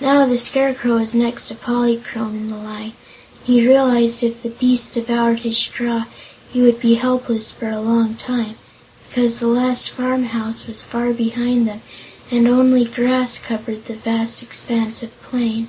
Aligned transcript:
Now, 0.00 0.24
the 0.24 0.38
Scarecrow 0.38 0.94
was 0.96 1.12
next 1.14 1.48
to 1.48 1.54
Polychrome 1.54 2.34
in 2.34 2.46
the 2.46 2.56
line, 2.56 2.94
and 2.94 2.94
he 3.44 3.68
realized 3.68 4.22
if 4.24 4.42
the 4.42 4.48
beast 4.48 4.94
devoured 4.94 5.40
his 5.40 5.58
straw 5.58 6.04
he 6.50 6.62
would 6.62 6.80
be 6.80 6.94
helpless 6.94 7.52
for 7.52 7.68
a 7.68 7.78
long 7.82 8.14
time, 8.14 8.54
because 9.10 9.40
the 9.40 9.46
last 9.46 9.90
farmhouse 9.90 10.66
was 10.66 10.80
far 10.82 11.12
behind 11.12 11.68
them 11.68 11.82
and 12.30 12.48
only 12.48 12.86
grass 12.86 13.36
covered 13.38 13.84
the 13.84 13.94
vast 13.94 14.42
expanse 14.42 15.02
of 15.02 15.20
plain. 15.22 15.68